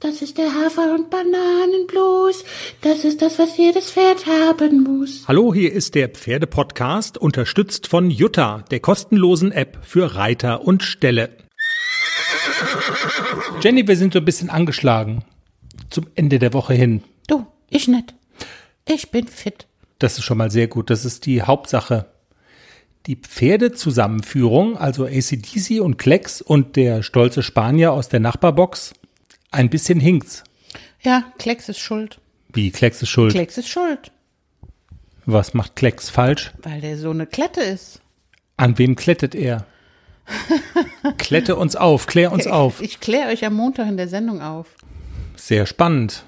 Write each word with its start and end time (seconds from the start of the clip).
Das 0.00 0.20
ist 0.20 0.36
der 0.36 0.52
Hafer- 0.52 0.94
und 0.94 1.08
Bananenblues. 1.08 2.44
Das 2.82 3.04
ist 3.04 3.22
das, 3.22 3.38
was 3.38 3.56
jedes 3.56 3.90
Pferd 3.90 4.26
haben 4.26 4.82
muss. 4.82 5.24
Hallo, 5.26 5.54
hier 5.54 5.72
ist 5.72 5.94
der 5.94 6.10
Pferdepodcast, 6.10 7.16
unterstützt 7.16 7.86
von 7.86 8.10
Jutta, 8.10 8.62
der 8.70 8.80
kostenlosen 8.80 9.52
App 9.52 9.78
für 9.82 10.14
Reiter 10.14 10.66
und 10.66 10.82
Ställe. 10.82 11.30
Jenny, 13.62 13.88
wir 13.88 13.96
sind 13.96 14.12
so 14.12 14.18
ein 14.18 14.26
bisschen 14.26 14.50
angeschlagen. 14.50 15.24
Zum 15.88 16.08
Ende 16.14 16.38
der 16.38 16.52
Woche 16.52 16.74
hin. 16.74 17.02
Du, 17.26 17.46
ich 17.70 17.88
nicht. 17.88 18.14
Ich 18.86 19.10
bin 19.10 19.26
fit. 19.28 19.66
Das 19.98 20.18
ist 20.18 20.24
schon 20.24 20.36
mal 20.36 20.50
sehr 20.50 20.68
gut. 20.68 20.90
Das 20.90 21.06
ist 21.06 21.24
die 21.24 21.40
Hauptsache. 21.40 22.04
Die 23.06 23.16
Pferdezusammenführung, 23.16 24.76
also 24.76 25.06
ACDC 25.06 25.80
und 25.80 25.96
Klecks 25.96 26.42
und 26.42 26.76
der 26.76 27.02
stolze 27.02 27.42
Spanier 27.42 27.92
aus 27.92 28.10
der 28.10 28.20
Nachbarbox, 28.20 28.92
ein 29.56 29.70
bisschen 29.70 29.98
hinkt's. 30.00 30.44
Ja, 31.00 31.24
Klecks 31.38 31.68
ist 31.68 31.78
schuld. 31.78 32.20
Wie, 32.52 32.70
Klecks 32.70 33.02
ist 33.02 33.08
schuld? 33.08 33.32
Klecks 33.32 33.58
ist 33.58 33.68
schuld, 33.68 34.12
Was 35.24 35.54
macht 35.54 35.76
Klecks 35.76 36.08
falsch? 36.10 36.52
weil 36.62 36.80
der 36.80 36.96
so 36.98 37.10
eine 37.10 37.26
Klette 37.26 37.60
ist. 37.60 38.00
An 38.56 38.78
wem 38.78 38.96
klettet 38.96 39.34
er? 39.34 39.66
Klette 41.18 41.56
uns 41.56 41.76
auf, 41.76 42.06
klär 42.06 42.32
uns 42.32 42.46
auf. 42.46 42.80
Ich 42.80 43.00
kläre 43.00 43.30
euch 43.30 43.44
am 43.44 43.54
Montag 43.54 43.88
in 43.88 43.96
der 43.96 44.08
Sendung 44.08 44.40
auf. 44.42 44.66
Sehr 45.36 45.66
spannend. 45.66 46.24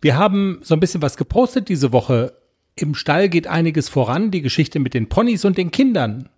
Wir 0.00 0.16
haben 0.16 0.60
so 0.62 0.74
ein 0.74 0.80
bisschen 0.80 1.00
was 1.02 1.16
gepostet 1.16 1.68
diese 1.68 1.92
Woche. 1.92 2.34
Im 2.76 2.94
Stall 2.94 3.28
geht 3.28 3.46
einiges 3.46 3.88
voran, 3.88 4.30
die 4.30 4.42
Geschichte 4.42 4.80
mit 4.80 4.92
den 4.94 5.08
Ponys 5.08 5.44
und 5.44 5.56
den 5.56 5.70
Kindern. 5.70 6.28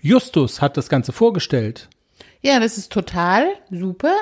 Justus 0.00 0.60
hat 0.60 0.76
das 0.76 0.88
Ganze 0.88 1.12
vorgestellt. 1.12 1.88
Ja, 2.42 2.60
das 2.60 2.78
ist 2.78 2.92
total 2.92 3.48
super. 3.70 4.14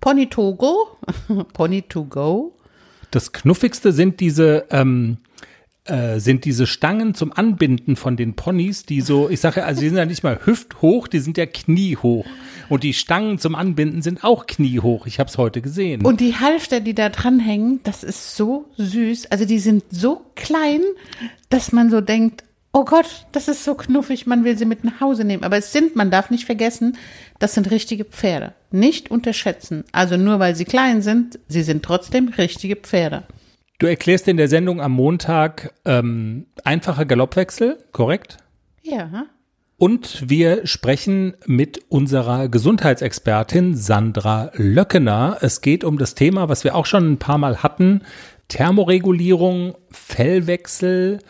Pony 0.00 0.28
Togo, 0.28 0.96
Pony 1.52 1.82
to 1.82 2.04
go. 2.04 2.54
Das 3.10 3.32
Knuffigste 3.32 3.92
sind 3.92 4.20
diese, 4.20 4.66
ähm, 4.70 5.18
äh, 5.84 6.18
sind 6.18 6.44
diese 6.44 6.66
Stangen 6.66 7.14
zum 7.14 7.32
Anbinden 7.32 7.96
von 7.96 8.16
den 8.16 8.34
Ponys, 8.34 8.84
die 8.84 9.00
so, 9.00 9.30
ich 9.30 9.40
sage, 9.40 9.64
also 9.64 9.80
die 9.80 9.88
sind 9.88 9.98
ja 9.98 10.04
nicht 10.04 10.22
mal 10.22 10.40
hüfthoch, 10.44 11.08
die 11.08 11.20
sind 11.20 11.38
ja 11.38 11.46
kniehoch. 11.46 12.26
Und 12.68 12.82
die 12.82 12.94
Stangen 12.94 13.38
zum 13.38 13.54
Anbinden 13.54 14.02
sind 14.02 14.24
auch 14.24 14.46
kniehoch. 14.46 15.06
Ich 15.06 15.20
habe 15.20 15.30
es 15.30 15.38
heute 15.38 15.62
gesehen. 15.62 16.04
Und 16.04 16.20
die 16.20 16.34
Halfter, 16.34 16.80
die 16.80 16.94
da 16.94 17.08
dranhängen, 17.08 17.80
das 17.84 18.02
ist 18.02 18.36
so 18.36 18.66
süß. 18.76 19.26
Also 19.26 19.44
die 19.44 19.60
sind 19.60 19.84
so 19.90 20.22
klein, 20.34 20.80
dass 21.48 21.70
man 21.70 21.90
so 21.90 22.00
denkt, 22.00 22.42
oh 22.76 22.84
Gott, 22.84 23.26
das 23.32 23.48
ist 23.48 23.64
so 23.64 23.74
knuffig, 23.74 24.26
man 24.26 24.44
will 24.44 24.58
sie 24.58 24.66
mit 24.66 24.84
nach 24.84 25.00
Hause 25.00 25.24
nehmen. 25.24 25.44
Aber 25.44 25.56
es 25.56 25.72
sind, 25.72 25.96
man 25.96 26.10
darf 26.10 26.28
nicht 26.28 26.44
vergessen, 26.44 26.98
das 27.38 27.54
sind 27.54 27.70
richtige 27.70 28.04
Pferde. 28.04 28.52
Nicht 28.70 29.10
unterschätzen. 29.10 29.84
Also 29.92 30.18
nur 30.18 30.40
weil 30.40 30.54
sie 30.54 30.66
klein 30.66 31.00
sind, 31.00 31.38
sie 31.48 31.62
sind 31.62 31.82
trotzdem 31.82 32.28
richtige 32.28 32.76
Pferde. 32.76 33.22
Du 33.78 33.86
erklärst 33.86 34.28
in 34.28 34.36
der 34.36 34.48
Sendung 34.48 34.82
am 34.82 34.92
Montag 34.92 35.72
ähm, 35.86 36.48
einfache 36.64 37.06
Galoppwechsel, 37.06 37.78
korrekt? 37.92 38.36
Ja. 38.82 39.24
Und 39.78 40.28
wir 40.28 40.66
sprechen 40.66 41.34
mit 41.46 41.80
unserer 41.88 42.50
Gesundheitsexpertin 42.50 43.74
Sandra 43.74 44.50
Löckener. 44.54 45.38
Es 45.40 45.62
geht 45.62 45.82
um 45.82 45.96
das 45.96 46.14
Thema, 46.14 46.50
was 46.50 46.62
wir 46.62 46.74
auch 46.74 46.86
schon 46.86 47.12
ein 47.12 47.18
paar 47.18 47.38
Mal 47.38 47.62
hatten. 47.62 48.02
Thermoregulierung, 48.48 49.76
Fellwechsel, 49.90 51.20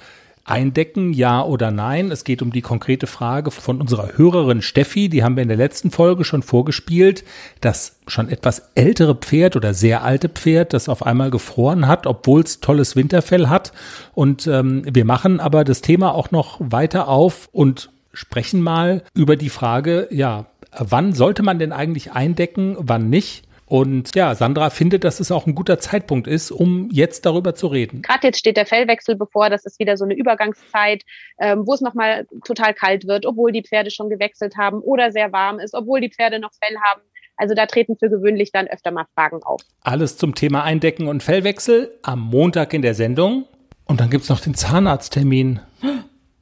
Eindecken, 0.46 1.12
ja 1.12 1.42
oder 1.42 1.70
nein. 1.70 2.10
Es 2.10 2.22
geht 2.22 2.40
um 2.40 2.52
die 2.52 2.62
konkrete 2.62 3.06
Frage 3.06 3.50
von 3.50 3.80
unserer 3.80 4.16
Hörerin 4.16 4.62
Steffi, 4.62 5.08
die 5.08 5.24
haben 5.24 5.36
wir 5.36 5.42
in 5.42 5.48
der 5.48 5.56
letzten 5.56 5.90
Folge 5.90 6.24
schon 6.24 6.42
vorgespielt, 6.42 7.24
das 7.60 7.98
schon 8.06 8.28
etwas 8.28 8.70
ältere 8.76 9.16
Pferd 9.16 9.56
oder 9.56 9.74
sehr 9.74 10.04
alte 10.04 10.28
Pferd, 10.28 10.72
das 10.72 10.88
auf 10.88 11.04
einmal 11.04 11.30
gefroren 11.30 11.88
hat, 11.88 12.06
obwohl 12.06 12.42
es 12.42 12.60
tolles 12.60 12.94
Winterfell 12.94 13.48
hat. 13.48 13.72
Und 14.14 14.46
ähm, 14.46 14.82
wir 14.90 15.04
machen 15.04 15.40
aber 15.40 15.64
das 15.64 15.82
Thema 15.82 16.14
auch 16.14 16.30
noch 16.30 16.60
weiter 16.60 17.08
auf 17.08 17.48
und 17.52 17.90
sprechen 18.12 18.62
mal 18.62 19.02
über 19.14 19.36
die 19.36 19.50
Frage, 19.50 20.08
ja, 20.10 20.46
wann 20.78 21.12
sollte 21.12 21.42
man 21.42 21.58
denn 21.58 21.72
eigentlich 21.72 22.12
eindecken, 22.12 22.76
wann 22.78 23.10
nicht? 23.10 23.45
Und 23.66 24.14
ja, 24.14 24.34
Sandra 24.36 24.70
findet, 24.70 25.02
dass 25.02 25.18
es 25.18 25.32
auch 25.32 25.46
ein 25.46 25.56
guter 25.56 25.80
Zeitpunkt 25.80 26.28
ist, 26.28 26.52
um 26.52 26.88
jetzt 26.92 27.26
darüber 27.26 27.56
zu 27.56 27.66
reden. 27.66 28.02
Gerade 28.02 28.28
jetzt 28.28 28.38
steht 28.38 28.56
der 28.56 28.66
Fellwechsel 28.66 29.16
bevor, 29.16 29.50
das 29.50 29.66
ist 29.66 29.80
wieder 29.80 29.96
so 29.96 30.04
eine 30.04 30.14
Übergangszeit, 30.14 31.02
ähm, 31.40 31.66
wo 31.66 31.74
es 31.74 31.80
nochmal 31.80 32.26
total 32.44 32.74
kalt 32.74 33.08
wird, 33.08 33.26
obwohl 33.26 33.50
die 33.50 33.62
Pferde 33.62 33.90
schon 33.90 34.08
gewechselt 34.08 34.56
haben 34.56 34.78
oder 34.80 35.10
sehr 35.10 35.32
warm 35.32 35.58
ist, 35.58 35.74
obwohl 35.74 36.00
die 36.00 36.10
Pferde 36.10 36.38
noch 36.38 36.52
Fell 36.54 36.76
haben. 36.90 37.02
Also 37.36 37.54
da 37.54 37.66
treten 37.66 37.96
für 37.98 38.08
gewöhnlich 38.08 38.52
dann 38.52 38.68
öfter 38.68 38.92
mal 38.92 39.06
Fragen 39.14 39.42
auf. 39.42 39.60
Alles 39.82 40.16
zum 40.16 40.34
Thema 40.34 40.62
Eindecken 40.62 41.08
und 41.08 41.22
Fellwechsel 41.22 41.98
am 42.02 42.20
Montag 42.20 42.72
in 42.72 42.82
der 42.82 42.94
Sendung. 42.94 43.46
Und 43.84 44.00
dann 44.00 44.10
gibt's 44.10 44.28
noch 44.28 44.40
den 44.40 44.54
Zahnarzttermin. 44.54 45.60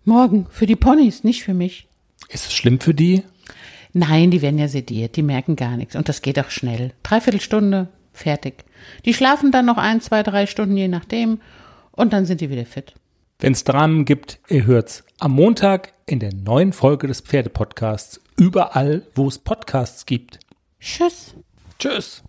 Morgen 0.05 0.47
für 0.51 0.67
die 0.67 0.77
Ponys, 0.77 1.25
nicht 1.25 1.43
für 1.43 1.55
mich. 1.55 1.89
Ist 2.29 2.47
es 2.47 2.53
schlimm 2.53 2.81
für 2.81 2.95
die? 2.95 3.23
Nein, 3.95 4.33
die 4.33 4.43
werden 4.43 4.59
ja 4.59 4.67
sediert, 4.67 5.15
die 5.15 5.23
merken 5.23 5.55
gar 5.55 5.77
nichts. 5.77 5.95
Und 5.95 6.09
das 6.09 6.21
geht 6.21 6.39
auch 6.41 6.51
schnell. 6.51 6.93
Dreiviertel 7.05 7.41
Stunde, 7.41 7.89
fertig. 8.13 8.65
Die 9.05 9.15
schlafen 9.15 9.53
dann 9.53 9.67
noch 9.67 9.79
ein, 9.79 10.01
zwei, 10.01 10.25
drei 10.25 10.47
Stunden, 10.47 10.77
je 10.77 10.89
nachdem. 10.89 11.41
Und 11.93 12.13
dann 12.13 12.27
sind 12.27 12.41
die 12.41 12.51
wieder 12.51 12.67
fit. 12.67 12.95
Wenn 13.39 13.53
es 13.53 13.63
Dramen 13.63 14.05
gibt, 14.05 14.41
ihr 14.49 14.67
hört's 14.67 15.05
am 15.21 15.33
Montag 15.33 15.93
in 16.07 16.19
der 16.19 16.35
neuen 16.35 16.73
Folge 16.73 17.07
des 17.07 17.21
Pferdepodcasts. 17.21 18.21
Überall, 18.37 19.07
wo 19.15 19.29
es 19.29 19.39
Podcasts 19.39 20.07
gibt. 20.07 20.41
Tschüss. 20.81 21.35
Tschüss. 21.79 22.25